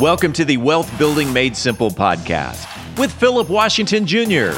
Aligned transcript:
Welcome 0.00 0.32
to 0.34 0.44
the 0.44 0.58
Wealth 0.58 0.96
Building 0.96 1.32
Made 1.32 1.56
Simple 1.56 1.90
podcast 1.90 2.68
with 2.96 3.12
Philip 3.12 3.48
Washington 3.48 4.06
Jr. 4.06 4.52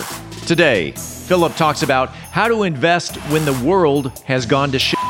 Today, 0.46 0.90
Philip 0.90 1.56
talks 1.56 1.82
about 1.82 2.10
how 2.10 2.46
to 2.46 2.64
invest 2.64 3.16
when 3.30 3.46
the 3.46 3.54
world 3.64 4.12
has 4.24 4.44
gone 4.44 4.70
to 4.72 4.78
shit. 4.78 5.09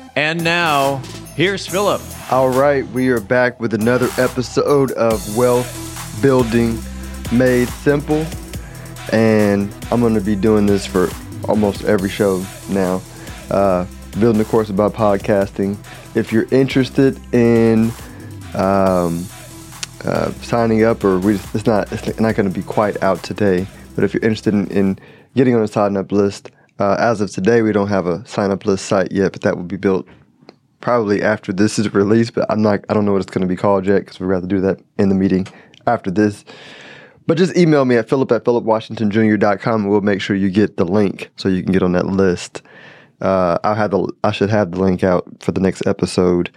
And 0.15 0.43
now, 0.43 0.97
here's 1.35 1.65
Philip. 1.65 2.01
All 2.31 2.49
right, 2.49 2.85
we 2.87 3.09
are 3.09 3.21
back 3.21 3.61
with 3.61 3.73
another 3.73 4.09
episode 4.17 4.91
of 4.91 5.37
Wealth 5.37 6.19
Building 6.21 6.77
Made 7.31 7.69
Simple. 7.69 8.25
And 9.13 9.73
I'm 9.89 10.01
going 10.01 10.15
to 10.15 10.21
be 10.21 10.35
doing 10.35 10.65
this 10.65 10.85
for 10.85 11.09
almost 11.47 11.85
every 11.85 12.09
show 12.09 12.45
now. 12.69 13.01
Uh, 13.49 13.85
building 14.19 14.41
a 14.41 14.45
course 14.45 14.69
about 14.69 14.93
podcasting. 14.93 15.77
If 16.13 16.33
you're 16.33 16.47
interested 16.51 17.17
in 17.33 17.91
um, 18.53 19.25
uh, 20.03 20.31
signing 20.41 20.83
up, 20.83 21.05
or 21.05 21.19
we 21.19 21.37
just, 21.37 21.55
it's 21.55 21.65
not 21.65 21.89
it's 21.91 22.19
not 22.19 22.35
going 22.35 22.51
to 22.51 22.53
be 22.53 22.63
quite 22.63 23.01
out 23.01 23.23
today, 23.23 23.65
but 23.95 24.03
if 24.03 24.13
you're 24.13 24.23
interested 24.23 24.53
in, 24.53 24.67
in 24.67 24.99
getting 25.35 25.55
on 25.55 25.63
a 25.63 25.67
sign 25.69 25.95
up 25.95 26.11
list, 26.11 26.51
uh, 26.79 26.95
as 26.99 27.21
of 27.21 27.31
today, 27.31 27.61
we 27.61 27.71
don't 27.71 27.87
have 27.87 28.07
a 28.07 28.25
sign 28.25 28.51
up 28.51 28.65
list 28.65 28.85
site 28.85 29.11
yet, 29.11 29.31
but 29.33 29.41
that 29.41 29.57
will 29.57 29.63
be 29.63 29.77
built 29.77 30.07
probably 30.79 31.21
after 31.21 31.53
this 31.53 31.77
is 31.77 31.93
released. 31.93 32.33
But 32.33 32.45
I'm 32.49 32.61
not, 32.61 32.83
I 32.89 32.93
don't 32.93 33.05
know 33.05 33.13
what 33.13 33.21
it's 33.21 33.31
going 33.31 33.41
to 33.41 33.47
be 33.47 33.55
called 33.55 33.85
yet 33.85 33.99
because 33.99 34.19
we'd 34.19 34.27
rather 34.27 34.47
do 34.47 34.61
that 34.61 34.79
in 34.97 35.09
the 35.09 35.15
meeting 35.15 35.47
after 35.87 36.11
this. 36.11 36.43
But 37.27 37.37
just 37.37 37.55
email 37.55 37.85
me 37.85 37.95
at 37.95 38.09
philip 38.09 38.31
at 38.31 38.43
philipwashingtonjr.com 38.43 39.81
and 39.81 39.89
we'll 39.89 40.01
make 40.01 40.21
sure 40.21 40.35
you 40.35 40.49
get 40.49 40.77
the 40.77 40.85
link 40.85 41.29
so 41.37 41.49
you 41.49 41.63
can 41.63 41.71
get 41.71 41.83
on 41.83 41.93
that 41.93 42.07
list. 42.07 42.61
Uh, 43.21 43.59
I'll 43.63 43.75
have 43.75 43.91
the, 43.91 44.11
I 44.23 44.31
should 44.31 44.49
have 44.49 44.71
the 44.71 44.79
link 44.79 45.03
out 45.03 45.27
for 45.39 45.51
the 45.51 45.61
next 45.61 45.85
episode. 45.85 46.49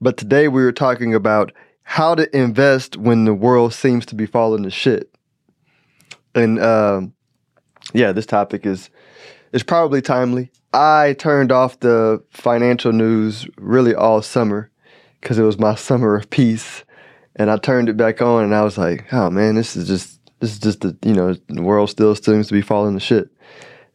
But 0.00 0.16
today 0.16 0.48
we 0.48 0.62
were 0.62 0.72
talking 0.72 1.14
about 1.14 1.52
how 1.82 2.14
to 2.14 2.34
invest 2.36 2.96
when 2.96 3.26
the 3.26 3.34
world 3.34 3.74
seems 3.74 4.06
to 4.06 4.14
be 4.14 4.26
falling 4.26 4.62
to 4.62 4.70
shit. 4.70 5.14
And 6.34 6.58
um, 6.60 7.12
yeah, 7.92 8.12
this 8.12 8.26
topic 8.26 8.64
is 8.64 8.88
is 9.52 9.62
probably 9.62 10.02
timely. 10.02 10.50
I 10.72 11.14
turned 11.18 11.52
off 11.52 11.80
the 11.80 12.22
financial 12.30 12.92
news 12.92 13.46
really 13.58 13.94
all 13.94 14.22
summer 14.22 14.70
because 15.20 15.38
it 15.38 15.42
was 15.42 15.58
my 15.58 15.74
summer 15.76 16.16
of 16.16 16.30
peace, 16.30 16.84
and 17.36 17.50
I 17.50 17.56
turned 17.56 17.88
it 17.88 17.96
back 17.96 18.20
on, 18.22 18.44
and 18.44 18.54
I 18.54 18.62
was 18.62 18.78
like, 18.78 19.12
"Oh 19.12 19.30
man, 19.30 19.54
this 19.54 19.76
is 19.76 19.86
just 19.86 20.20
this 20.40 20.52
is 20.52 20.58
just 20.58 20.80
the 20.80 20.96
you 21.04 21.12
know 21.12 21.34
the 21.48 21.62
world 21.62 21.90
still 21.90 22.14
seems 22.14 22.48
to 22.48 22.54
be 22.54 22.62
falling 22.62 22.94
to 22.94 23.00
shit," 23.00 23.30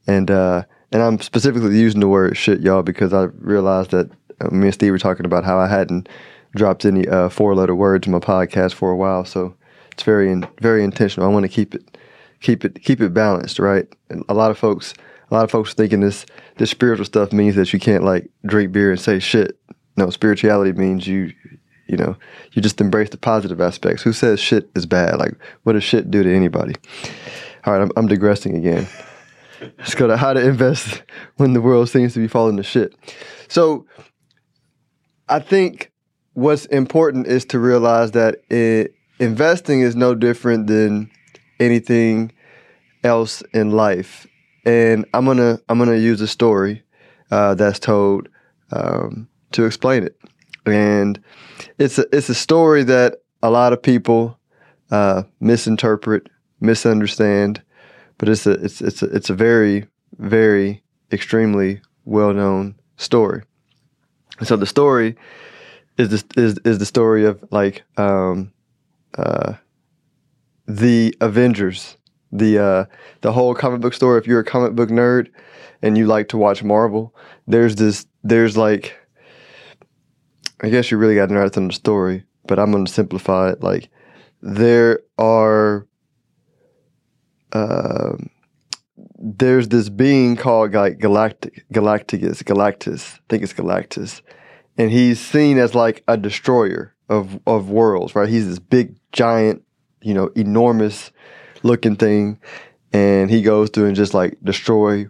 and 0.05 0.30
uh, 0.30 0.64
and 0.91 1.02
I'm 1.02 1.19
specifically 1.19 1.77
using 1.77 1.99
the 1.99 2.08
word 2.08 2.38
shit, 2.38 2.61
y'all, 2.61 2.83
because 2.83 3.14
I 3.14 3.23
realized 3.23 3.92
that 3.92 4.09
uh, 4.39 4.49
me 4.49 4.67
and 4.67 4.73
Steve 4.73 4.92
were 4.92 4.99
talking 4.99 5.25
about 5.25 5.44
how 5.44 5.58
I 5.58 5.67
hadn't 5.67 6.08
dropped 6.55 6.86
any 6.86 7.08
uh, 7.08 7.30
four 7.30 7.55
letter 7.55 7.75
words 7.75 8.08
in 8.08 8.14
my 8.14 8.19
podcast 8.19 8.73
for 8.73 8.92
a 8.92 8.95
while, 8.95 9.25
so 9.25 9.55
it's 9.92 10.03
very 10.03 10.31
in, 10.31 10.47
very 10.61 10.83
intentional. 10.83 11.27
I 11.27 11.33
want 11.33 11.44
to 11.44 11.49
keep 11.49 11.73
it 11.73 11.97
keep 12.39 12.64
it 12.64 12.81
keep 12.83 13.02
it 13.02 13.14
balanced, 13.14 13.58
right? 13.58 13.88
And 14.09 14.23
a 14.30 14.36
lot 14.36 14.52
of 14.52 14.58
folks 14.58 14.94
a 15.30 15.33
lot 15.33 15.44
of 15.44 15.52
folks 15.52 15.73
thinking 15.73 16.00
this 16.00 16.25
this 16.58 16.72
spiritual 16.72 17.06
stuff 17.06 17.33
means 17.33 17.55
that 17.55 17.73
you 17.73 17.80
can't 17.80 18.04
like 18.04 18.30
drink 18.45 18.71
beer 18.71 18.92
and 18.92 18.99
say 18.99 19.20
shit. 19.20 19.60
No, 19.95 20.10
spirituality 20.10 20.71
means 20.73 21.08
you 21.08 21.33
you 21.88 21.98
know 21.98 22.15
you 22.54 22.61
just 22.61 22.80
embrace 22.80 23.10
the 23.10 23.17
positive 23.17 23.60
aspects. 23.60 24.04
Who 24.04 24.14
says 24.14 24.39
shit 24.39 24.70
is 24.76 24.86
bad? 24.86 25.17
Like 25.17 25.33
what 25.64 25.73
does 25.73 25.83
shit 25.83 26.10
do 26.10 26.23
to 26.23 26.33
anybody? 26.33 26.76
All 27.66 27.73
right, 27.73 27.82
I'm, 27.82 27.92
I'm 27.98 28.08
digressing 28.08 28.55
again. 28.55 28.87
Let's 29.80 29.95
go 29.95 30.08
to 30.08 30.17
how 30.17 30.33
to 30.33 30.39
invest 30.39 31.04
when 31.37 31.54
the 31.54 31.61
world 31.61 31.89
seems 31.89 32.14
to 32.14 32.20
be 32.20 32.27
falling 32.27 32.58
to 32.58 32.64
shit. 32.64 32.95
So 33.48 33.86
I 35.27 35.39
think 35.39 35.92
what's 36.33 36.66
important 36.67 37.27
is 37.27 37.43
to 37.45 37.60
realize 37.60 38.11
that 38.11 38.37
it, 38.49 38.93
investing 39.20 39.82
is 39.82 39.95
no 39.95 40.16
different 40.16 40.67
than 40.67 41.10
anything 41.60 42.32
else 43.04 43.42
in 43.54 43.71
life 43.71 44.27
and 44.67 45.05
I'm 45.14 45.26
gonna 45.26 45.60
I'm 45.70 45.80
gonna 45.80 45.95
use 45.95 46.20
a 46.22 46.28
story 46.28 46.83
uh, 47.32 47.55
that's 47.55 47.80
told 47.80 48.28
um, 48.72 49.30
to 49.54 49.66
explain 49.66 50.04
it, 50.04 50.20
and 50.66 51.20
it's 51.80 51.98
a 51.98 52.05
it's 52.11 52.30
a 52.30 52.36
story 52.36 52.83
that 52.83 53.22
a 53.42 53.50
lot 53.50 53.72
of 53.72 53.82
people 53.82 54.38
uh, 54.92 55.23
misinterpret, 55.39 56.28
misunderstand, 56.60 57.61
but 58.17 58.28
it's 58.28 58.45
a 58.45 58.52
it's 58.52 58.82
it's 58.82 59.02
a, 59.02 59.05
it's 59.05 59.30
a 59.30 59.33
very 59.33 59.88
very 60.17 60.84
extremely 61.14 61.82
well 62.04 62.34
known 62.34 62.76
story. 62.98 63.44
So 64.44 64.58
the 64.58 64.66
story 64.66 65.16
is 65.98 66.10
the, 66.10 66.42
is 66.42 66.60
is 66.66 66.80
the 66.80 66.86
story 66.86 67.26
of 67.26 67.42
like 67.52 67.84
um, 67.95 68.52
uh, 69.17 69.54
the 70.67 71.16
Avengers 71.22 71.95
the 72.32 72.60
uh, 72.60 72.86
the 73.21 73.32
whole 73.32 73.54
comic 73.55 73.82
book 73.82 73.93
store. 73.93 74.17
If 74.17 74.27
you're 74.27 74.39
a 74.39 74.45
comic 74.45 74.73
book 74.73 74.89
nerd 74.89 75.30
and 75.82 75.98
you 75.98 76.05
like 76.05 76.30
to 76.30 76.38
watch 76.38 76.64
Marvel, 76.64 77.15
there's 77.48 77.76
this 77.76 78.05
there's 78.23 78.58
like 78.58 78.98
I 80.61 80.70
guess 80.70 80.89
you 80.89 80.98
really 80.98 81.16
got 81.16 81.27
to 81.27 81.33
know 81.33 81.48
the 81.67 81.71
story, 81.71 82.23
but 82.48 82.60
I'm 82.60 82.71
to 82.86 82.92
simplify 82.92 83.52
it. 83.52 83.61
Like 83.61 83.89
there 84.42 85.02
are 85.17 85.87
uh, 87.54 88.17
there's 89.20 89.67
this 89.70 89.89
being 89.89 90.36
called 90.36 90.73
like 90.73 90.99
Galactic 90.99 91.66
Galacticus 91.73 92.43
Galactus. 92.43 93.16
I 93.16 93.20
think 93.30 93.43
it's 93.43 93.54
Galactus, 93.54 94.21
and 94.77 94.92
he's 94.92 95.20
seen 95.20 95.58
as 95.58 95.76
like 95.76 96.04
a 96.08 96.17
destroyer 96.17 96.95
of 97.10 97.39
of 97.45 97.70
worlds. 97.70 98.16
Right? 98.16 98.30
He's 98.30 98.48
this 98.48 98.60
big 98.60 98.95
giant, 99.11 99.64
you 100.02 100.14
know, 100.14 100.27
enormous 100.36 101.11
looking 101.63 101.95
thing, 101.95 102.39
and 102.93 103.29
he 103.29 103.41
goes 103.41 103.69
through 103.69 103.85
and 103.85 103.95
just 103.95 104.13
like 104.13 104.37
destroy 104.43 105.07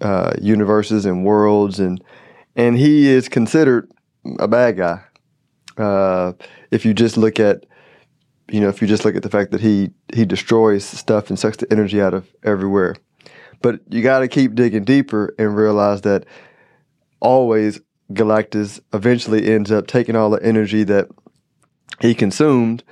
uh, 0.00 0.34
universes 0.40 1.06
and 1.06 1.24
worlds, 1.24 1.78
and 1.78 2.02
and 2.56 2.76
he 2.76 3.08
is 3.08 3.28
considered 3.28 3.90
a 4.38 4.48
bad 4.48 4.76
guy. 4.76 5.02
Uh, 5.76 6.32
if 6.70 6.84
you 6.84 6.92
just 6.92 7.16
look 7.16 7.40
at, 7.40 7.64
you 8.50 8.60
know, 8.60 8.68
if 8.68 8.82
you 8.82 8.88
just 8.88 9.04
look 9.04 9.16
at 9.16 9.22
the 9.22 9.30
fact 9.30 9.52
that 9.52 9.60
he 9.60 9.90
he 10.14 10.24
destroys 10.24 10.84
stuff 10.84 11.28
and 11.28 11.38
sucks 11.38 11.56
the 11.56 11.72
energy 11.72 12.00
out 12.00 12.14
of 12.14 12.28
everywhere, 12.42 12.96
but 13.62 13.80
you 13.88 14.02
got 14.02 14.20
to 14.20 14.28
keep 14.28 14.54
digging 14.54 14.84
deeper 14.84 15.34
and 15.38 15.56
realize 15.56 16.02
that 16.02 16.26
always 17.20 17.80
Galactus 18.12 18.80
eventually 18.92 19.46
ends 19.46 19.70
up 19.70 19.86
taking 19.86 20.16
all 20.16 20.30
the 20.30 20.42
energy 20.42 20.84
that 20.84 21.08
he 22.00 22.14
consumed 22.14 22.82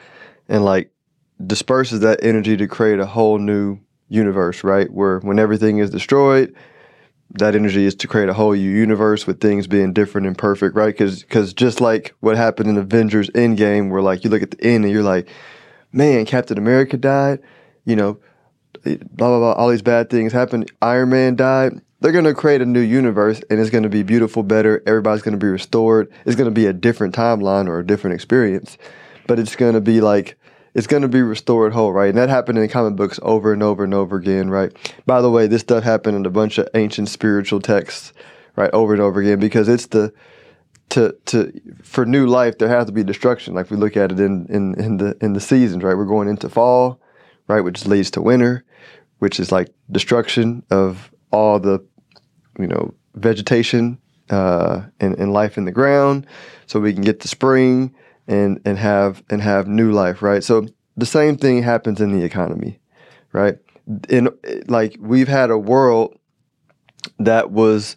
and 0.48 0.64
like 0.64 0.90
disperses 1.46 2.00
that 2.00 2.20
energy 2.22 2.56
to 2.56 2.66
create 2.66 3.00
a 3.00 3.06
whole 3.06 3.38
new 3.38 3.78
universe, 4.08 4.62
right? 4.64 4.90
Where 4.92 5.20
when 5.20 5.38
everything 5.38 5.78
is 5.78 5.90
destroyed, 5.90 6.54
that 7.38 7.54
energy 7.54 7.84
is 7.84 7.94
to 7.94 8.08
create 8.08 8.28
a 8.28 8.34
whole 8.34 8.52
new 8.52 8.58
universe 8.58 9.26
with 9.26 9.40
things 9.40 9.66
being 9.66 9.92
different 9.92 10.26
and 10.26 10.36
perfect, 10.36 10.74
right? 10.74 10.92
Because 10.92 11.22
because 11.22 11.54
just 11.54 11.80
like 11.80 12.14
what 12.20 12.36
happened 12.36 12.68
in 12.68 12.76
Avengers 12.76 13.30
Endgame, 13.30 13.90
where 13.90 14.02
like 14.02 14.24
you 14.24 14.30
look 14.30 14.42
at 14.42 14.50
the 14.50 14.64
end 14.64 14.84
and 14.84 14.92
you're 14.92 15.02
like, 15.02 15.28
man, 15.92 16.26
Captain 16.26 16.58
America 16.58 16.96
died, 16.96 17.38
you 17.84 17.96
know, 17.96 18.18
eh, 18.84 18.96
blah 19.12 19.28
blah 19.28 19.38
blah, 19.38 19.52
all 19.52 19.68
these 19.68 19.82
bad 19.82 20.10
things 20.10 20.32
happened. 20.32 20.70
Iron 20.82 21.10
Man 21.10 21.36
died. 21.36 21.80
They're 22.00 22.12
gonna 22.12 22.34
create 22.34 22.62
a 22.62 22.66
new 22.66 22.80
universe 22.80 23.42
and 23.48 23.60
it's 23.60 23.70
gonna 23.70 23.88
be 23.88 24.02
beautiful, 24.02 24.42
better. 24.42 24.82
Everybody's 24.86 25.22
gonna 25.22 25.36
be 25.36 25.46
restored. 25.46 26.10
It's 26.26 26.36
gonna 26.36 26.50
be 26.50 26.66
a 26.66 26.72
different 26.72 27.14
timeline 27.14 27.68
or 27.68 27.78
a 27.78 27.86
different 27.86 28.14
experience, 28.14 28.76
but 29.28 29.38
it's 29.38 29.54
gonna 29.54 29.80
be 29.80 30.00
like 30.00 30.36
it's 30.74 30.86
going 30.86 31.02
to 31.02 31.08
be 31.08 31.22
restored 31.22 31.72
whole, 31.72 31.92
right? 31.92 32.08
And 32.08 32.18
that 32.18 32.28
happened 32.28 32.58
in 32.58 32.68
comic 32.68 32.96
books 32.96 33.18
over 33.22 33.52
and 33.52 33.62
over 33.62 33.84
and 33.84 33.94
over 33.94 34.16
again, 34.16 34.50
right? 34.50 34.72
By 35.06 35.20
the 35.20 35.30
way, 35.30 35.46
this 35.46 35.62
stuff 35.62 35.84
happened 35.84 36.16
in 36.16 36.26
a 36.26 36.30
bunch 36.30 36.58
of 36.58 36.68
ancient 36.74 37.08
spiritual 37.08 37.60
texts, 37.60 38.12
right, 38.56 38.70
over 38.72 38.92
and 38.92 39.02
over 39.02 39.20
again, 39.20 39.40
because 39.40 39.68
it's 39.68 39.86
the 39.86 40.12
to 40.90 41.16
to 41.26 41.52
for 41.82 42.04
new 42.04 42.26
life 42.26 42.58
there 42.58 42.68
has 42.68 42.86
to 42.86 42.92
be 42.92 43.02
destruction. 43.02 43.54
Like 43.54 43.70
we 43.70 43.76
look 43.76 43.96
at 43.96 44.12
it 44.12 44.20
in 44.20 44.46
in 44.46 44.74
in 44.80 44.96
the 44.98 45.16
in 45.20 45.32
the 45.32 45.40
seasons, 45.40 45.82
right? 45.82 45.96
We're 45.96 46.04
going 46.04 46.28
into 46.28 46.48
fall, 46.48 47.00
right, 47.48 47.60
which 47.60 47.86
leads 47.86 48.10
to 48.12 48.22
winter, 48.22 48.64
which 49.18 49.40
is 49.40 49.50
like 49.50 49.72
destruction 49.90 50.64
of 50.70 51.10
all 51.32 51.58
the 51.58 51.84
you 52.58 52.66
know 52.66 52.94
vegetation 53.14 53.98
uh, 54.30 54.82
and, 55.00 55.18
and 55.18 55.32
life 55.32 55.58
in 55.58 55.64
the 55.64 55.72
ground, 55.72 56.26
so 56.66 56.80
we 56.80 56.92
can 56.92 57.02
get 57.02 57.20
to 57.20 57.28
spring 57.28 57.94
and 58.30 58.60
and 58.64 58.78
have 58.78 59.22
and 59.28 59.42
have 59.42 59.66
new 59.66 59.90
life, 59.92 60.22
right? 60.22 60.42
So 60.42 60.66
the 60.96 61.04
same 61.04 61.36
thing 61.36 61.62
happens 61.62 62.00
in 62.00 62.12
the 62.12 62.24
economy, 62.24 62.78
right? 63.32 63.58
In 64.08 64.30
like 64.68 64.96
we've 65.00 65.28
had 65.28 65.50
a 65.50 65.58
world 65.58 66.16
that 67.18 67.50
was 67.50 67.96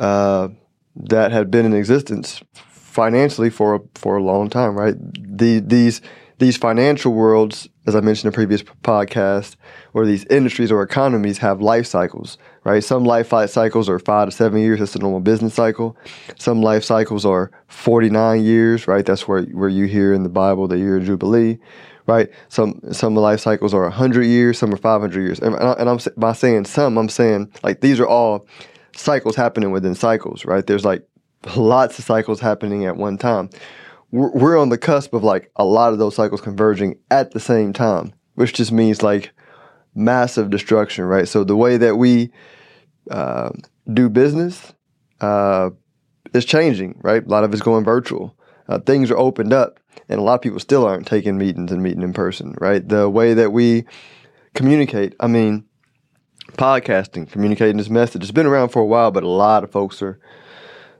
uh, 0.00 0.48
that 0.96 1.30
had 1.30 1.50
been 1.50 1.64
in 1.64 1.72
existence 1.74 2.42
financially 2.54 3.48
for 3.48 3.84
for 3.94 4.16
a 4.16 4.22
long 4.22 4.50
time, 4.50 4.76
right? 4.76 4.96
The, 5.14 5.60
these 5.60 6.02
these 6.38 6.56
financial 6.56 7.12
worlds, 7.12 7.68
as 7.86 7.96
I 7.96 8.00
mentioned 8.00 8.26
in 8.26 8.34
a 8.34 8.36
previous 8.36 8.62
podcast, 8.62 9.56
or 9.94 10.04
these 10.04 10.24
industries 10.26 10.70
or 10.70 10.82
economies 10.82 11.38
have 11.38 11.62
life 11.62 11.86
cycles, 11.86 12.36
right? 12.64 12.84
Some 12.84 13.04
life 13.04 13.28
cycles 13.48 13.88
are 13.88 13.98
five 13.98 14.28
to 14.28 14.34
seven 14.34 14.60
years. 14.60 14.80
That's 14.80 14.92
the 14.92 14.98
normal 14.98 15.20
business 15.20 15.54
cycle. 15.54 15.96
Some 16.38 16.60
life 16.60 16.84
cycles 16.84 17.24
are 17.24 17.50
49 17.68 18.44
years, 18.44 18.86
right? 18.86 19.06
That's 19.06 19.26
where, 19.26 19.44
where 19.44 19.70
you 19.70 19.86
hear 19.86 20.12
in 20.12 20.24
the 20.24 20.28
Bible 20.28 20.68
the 20.68 20.78
year 20.78 20.98
of 20.98 21.04
Jubilee, 21.04 21.58
right? 22.06 22.28
Some 22.48 22.80
some 22.92 23.14
life 23.14 23.40
cycles 23.40 23.72
are 23.72 23.82
100 23.82 24.24
years, 24.24 24.58
some 24.58 24.74
are 24.74 24.78
500 24.78 25.18
years. 25.20 25.40
And, 25.40 25.54
and 25.54 25.88
I'm 25.88 25.98
by 26.18 26.32
saying 26.32 26.66
some, 26.66 26.98
I'm 26.98 27.08
saying 27.08 27.50
like 27.62 27.80
these 27.80 27.98
are 27.98 28.06
all 28.06 28.46
cycles 28.94 29.36
happening 29.36 29.70
within 29.70 29.94
cycles, 29.94 30.44
right? 30.44 30.66
There's 30.66 30.84
like 30.84 31.06
lots 31.56 31.98
of 31.98 32.04
cycles 32.04 32.40
happening 32.40 32.84
at 32.84 32.96
one 32.96 33.16
time 33.16 33.48
we're 34.10 34.58
on 34.58 34.68
the 34.68 34.78
cusp 34.78 35.12
of 35.14 35.24
like 35.24 35.50
a 35.56 35.64
lot 35.64 35.92
of 35.92 35.98
those 35.98 36.14
cycles 36.14 36.40
converging 36.40 36.98
at 37.10 37.32
the 37.32 37.40
same 37.40 37.72
time, 37.72 38.12
which 38.34 38.52
just 38.52 38.72
means 38.72 39.02
like 39.02 39.32
massive 39.94 40.50
destruction, 40.50 41.04
right? 41.04 41.28
So 41.28 41.44
the 41.44 41.56
way 41.56 41.76
that 41.76 41.96
we 41.96 42.30
uh, 43.10 43.50
do 43.92 44.08
business 44.08 44.74
uh, 45.20 45.70
is 46.32 46.44
changing, 46.44 47.00
right? 47.02 47.24
A 47.24 47.28
lot 47.28 47.44
of 47.44 47.52
it's 47.52 47.62
going 47.62 47.84
virtual. 47.84 48.36
Uh, 48.68 48.78
things 48.78 49.10
are 49.10 49.16
opened 49.16 49.52
up, 49.52 49.80
and 50.08 50.18
a 50.18 50.22
lot 50.22 50.34
of 50.34 50.42
people 50.42 50.60
still 50.60 50.84
aren't 50.84 51.06
taking 51.06 51.38
meetings 51.38 51.70
and 51.70 51.82
meeting 51.82 52.02
in 52.02 52.12
person, 52.12 52.54
right? 52.60 52.86
The 52.86 53.08
way 53.08 53.34
that 53.34 53.52
we 53.52 53.84
communicate, 54.54 55.14
I 55.20 55.28
mean, 55.28 55.64
podcasting, 56.52 57.30
communicating 57.30 57.76
this 57.76 57.90
message, 57.90 58.22
it's 58.22 58.32
been 58.32 58.46
around 58.46 58.70
for 58.70 58.82
a 58.82 58.86
while, 58.86 59.10
but 59.10 59.22
a 59.22 59.28
lot 59.28 59.64
of 59.64 59.70
folks 59.70 60.02
are 60.02 60.18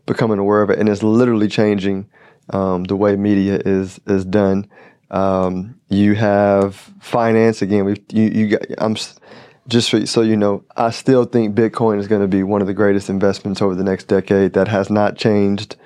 becoming 0.06 0.38
aware 0.38 0.62
of 0.62 0.70
it, 0.70 0.78
and 0.78 0.88
it's 0.88 1.02
literally 1.02 1.48
changing 1.48 2.08
um, 2.50 2.84
the 2.84 2.96
way 2.96 3.16
media 3.16 3.60
is 3.64 4.00
is 4.06 4.24
done. 4.24 4.68
Um, 5.10 5.80
you 5.88 6.14
have 6.14 6.76
finance 7.00 7.62
again. 7.62 7.84
We 7.84 7.96
you 8.10 8.22
you 8.24 8.48
got, 8.48 8.62
I'm 8.78 8.96
just 9.68 10.08
so 10.08 10.22
you 10.22 10.36
know. 10.36 10.64
I 10.76 10.90
still 10.90 11.24
think 11.24 11.54
Bitcoin 11.54 11.98
is 11.98 12.08
going 12.08 12.22
to 12.22 12.28
be 12.28 12.42
one 12.42 12.60
of 12.60 12.66
the 12.66 12.74
greatest 12.74 13.10
investments 13.10 13.62
over 13.62 13.74
the 13.74 13.84
next 13.84 14.04
decade. 14.04 14.52
That 14.54 14.68
has 14.68 14.90
not 14.90 15.16
changed 15.16 15.76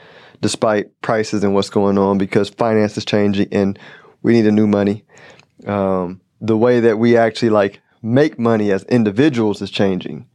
despite 0.40 1.00
prices 1.02 1.44
and 1.44 1.54
what's 1.54 1.70
going 1.70 1.98
on 1.98 2.18
because 2.18 2.48
finance 2.48 2.96
is 2.96 3.04
changing 3.04 3.48
and 3.52 3.78
we 4.22 4.32
need 4.32 4.46
a 4.46 4.52
new 4.52 4.66
money. 4.66 5.04
Um, 5.66 6.20
the 6.40 6.56
way 6.56 6.80
that 6.80 6.98
we 6.98 7.16
actually 7.16 7.50
like 7.50 7.80
make 8.02 8.38
money 8.38 8.70
as 8.72 8.84
individuals 8.84 9.60
is 9.60 9.70
changing. 9.70 10.26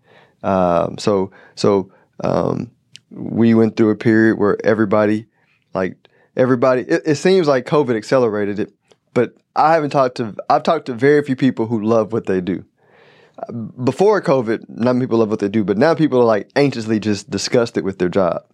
Um, 0.43 0.97
so 0.99 1.31
so 1.55 1.91
um, 2.23 2.71
we 3.09 3.53
went 3.53 3.75
through 3.75 3.89
a 3.89 3.95
period 3.95 4.37
where 4.37 4.63
everybody 4.63 5.25
like 5.73 5.97
everybody. 6.35 6.81
It, 6.83 7.03
it 7.05 7.15
seems 7.15 7.47
like 7.47 7.65
COVID 7.65 7.95
accelerated 7.95 8.59
it, 8.59 8.73
but 9.13 9.33
I 9.55 9.73
haven't 9.73 9.91
talked 9.91 10.17
to. 10.17 10.35
I've 10.49 10.63
talked 10.63 10.87
to 10.87 10.93
very 10.93 11.23
few 11.23 11.35
people 11.35 11.67
who 11.67 11.81
love 11.81 12.13
what 12.13 12.25
they 12.25 12.41
do. 12.41 12.65
Before 13.83 14.21
COVID, 14.21 14.69
not 14.69 14.93
many 14.93 15.05
people 15.05 15.19
love 15.19 15.29
what 15.29 15.39
they 15.39 15.49
do, 15.49 15.63
but 15.63 15.77
now 15.77 15.93
people 15.93 16.19
are 16.19 16.25
like 16.25 16.49
anxiously 16.55 16.99
just 16.99 17.29
disgusted 17.29 17.83
with 17.83 17.99
their 17.99 18.09
job, 18.09 18.45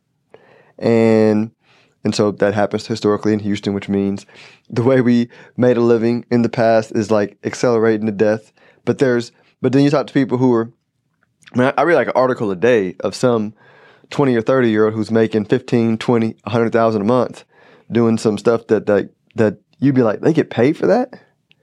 and 0.77 1.51
and 2.03 2.15
so 2.15 2.31
that 2.31 2.53
happens 2.53 2.87
historically 2.87 3.33
in 3.33 3.39
Houston, 3.39 3.73
which 3.73 3.89
means 3.89 4.25
the 4.69 4.83
way 4.83 5.01
we 5.01 5.29
made 5.55 5.77
a 5.77 5.81
living 5.81 6.25
in 6.31 6.41
the 6.41 6.49
past 6.49 6.91
is 6.93 7.11
like 7.11 7.37
accelerating 7.43 8.07
to 8.07 8.11
death. 8.11 8.51
But 8.85 8.97
there's 8.97 9.31
but 9.61 9.71
then 9.71 9.83
you 9.83 9.89
talk 9.89 10.07
to 10.07 10.13
people 10.13 10.37
who 10.37 10.53
are. 10.53 10.71
I 11.53 11.57
mean, 11.57 11.73
I 11.77 11.81
read 11.83 11.95
like 11.95 12.07
an 12.07 12.13
article 12.15 12.49
a 12.49 12.55
day 12.55 12.95
of 13.01 13.13
some 13.13 13.53
20 14.09 14.35
or 14.35 14.41
30 14.41 14.69
year 14.69 14.85
old 14.85 14.93
who's 14.93 15.11
making 15.11 15.45
15, 15.45 15.97
20, 15.97 16.27
100,000 16.27 17.01
a 17.01 17.05
month 17.05 17.43
doing 17.91 18.17
some 18.17 18.37
stuff 18.37 18.67
that 18.67 18.85
that 18.85 19.09
that 19.35 19.57
you'd 19.79 19.95
be 19.95 20.03
like, 20.03 20.21
they 20.21 20.33
get 20.33 20.49
paid 20.49 20.77
for 20.77 20.87
that? 20.87 21.13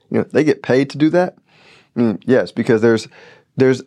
You 0.09 0.19
know, 0.19 0.23
they 0.23 0.43
get 0.43 0.63
paid 0.63 0.89
to 0.91 0.97
do 0.97 1.09
that? 1.11 1.37
Mean, 1.95 2.19
yes, 2.25 2.51
because 2.51 2.81
there's 2.81 3.07
there's 3.57 3.83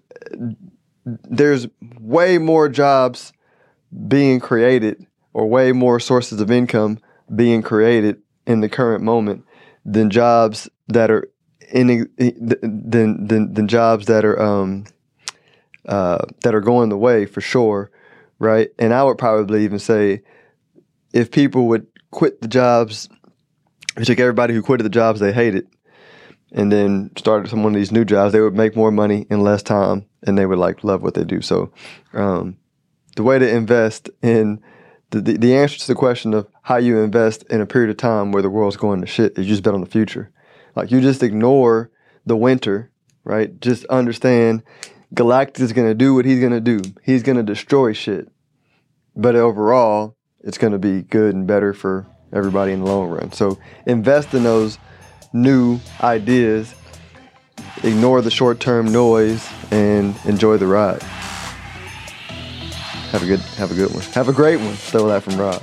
there's 1.05 1.67
way 2.01 2.39
more 2.39 2.69
jobs 2.69 3.33
being 4.09 4.41
created 4.41 5.07
or 5.33 5.47
way 5.47 5.73
more 5.73 5.99
sources 5.99 6.41
of 6.41 6.51
income 6.51 6.99
being 7.35 7.63
created 7.63 8.23
in 8.47 8.61
the 8.61 8.69
current 8.69 9.03
moment 9.03 9.45
than 9.85 10.11
jobs 10.11 10.69
that 10.89 11.11
are 11.11 11.29
in 11.71 12.09
than 12.19 13.27
than, 13.27 13.55
than 13.55 13.69
jobs 13.69 14.07
that 14.07 14.25
are 14.25 14.41
um 14.41 14.85
uh, 15.87 16.25
that 16.43 16.55
are 16.55 16.61
going 16.61 16.91
the 16.91 16.99
way 16.99 17.27
for 17.27 17.41
sure, 17.41 17.91
right? 18.39 18.71
And 18.79 18.95
I 18.95 19.03
would 19.03 19.19
probably 19.19 19.65
even 19.65 19.79
say 19.79 20.23
if 21.13 21.31
people 21.31 21.67
would 21.69 21.87
quit 22.13 22.41
the 22.41 22.49
jobs. 22.49 23.09
You 23.99 24.05
took 24.05 24.21
everybody 24.21 24.55
who 24.55 24.63
quit 24.63 24.81
the 24.83 24.89
jobs 24.89 25.19
they 25.19 25.33
hated 25.33 25.67
and 26.53 26.71
then 26.71 27.11
started 27.17 27.49
some 27.51 27.65
one 27.65 27.75
of 27.75 27.79
these 27.79 27.91
new 27.91 28.05
jobs, 28.05 28.33
they 28.33 28.41
would 28.41 28.55
make 28.55 28.77
more 28.77 28.93
money 28.93 29.27
in 29.31 29.43
less 29.43 29.63
time 29.63 30.07
and 30.23 30.39
they 30.39 30.47
would 30.47 30.59
like 30.59 30.85
love 30.85 31.03
what 31.03 31.15
they 31.15 31.25
do. 31.25 31.41
So, 31.41 31.73
um, 32.13 32.57
the 33.17 33.23
way 33.23 33.39
to 33.39 33.49
invest 33.49 34.11
in 34.23 34.63
the, 35.11 35.21
the, 35.21 35.37
the 35.37 35.57
answer 35.57 35.79
to 35.79 35.87
the 35.87 35.95
question 35.95 36.33
of 36.33 36.47
how 36.63 36.77
you 36.77 37.01
invest 37.01 37.43
in 37.45 37.61
a 37.61 37.67
period 37.67 37.91
of 37.91 37.97
time 37.97 38.33
where 38.33 38.43
the 38.43 38.51
world's 38.51 38.77
going 38.77 39.01
to 39.01 39.07
shit 39.07 39.39
is 39.39 39.47
you 39.47 39.53
just 39.53 39.63
bet 39.63 39.75
on 39.75 39.81
the 39.81 39.87
future. 39.87 40.31
Like 40.77 40.91
you 40.91 41.01
just 41.01 41.23
ignore 41.23 41.91
the 42.25 42.37
winter, 42.37 42.91
right? 43.25 43.59
Just 43.61 43.85
understand 43.87 44.63
Galactus 45.15 45.61
is 45.61 45.73
going 45.75 45.89
to 45.89 45.95
do 45.95 46.15
what 46.15 46.25
he's 46.25 46.41
going 46.41 46.53
to 46.53 46.61
do. 46.61 46.81
He's 47.03 47.23
going 47.23 47.37
to 47.37 47.43
destroy 47.43 47.93
shit. 47.93 48.29
But 49.15 49.37
overall, 49.37 50.17
it's 50.43 50.59
going 50.59 50.73
to 50.73 50.79
be 50.79 51.03
good 51.03 51.35
and 51.35 51.47
better 51.47 51.73
for 51.73 52.07
everybody 52.33 52.73
in 52.73 52.81
the 52.81 52.87
long 52.87 53.09
run. 53.09 53.33
So 53.33 53.59
invest 53.87 54.35
in 54.35 54.43
those 54.43 54.79
new 55.33 55.81
ideas, 56.01 56.75
ignore 57.83 58.23
the 58.23 58.31
short 58.31 58.61
term 58.61 58.91
noise, 58.91 59.49
and 59.71 60.15
enjoy 60.25 60.57
the 60.57 60.67
ride. 60.67 61.03
Have 63.13 63.23
a 63.23 63.27
good 63.27 63.41
have 63.59 63.71
a 63.71 63.75
good 63.75 63.93
one. 63.93 64.03
Have 64.15 64.29
a 64.29 64.33
great 64.33 64.59
one. 64.59 64.75
Stole 64.77 65.09
that 65.09 65.23
from 65.23 65.37
Rob. 65.37 65.63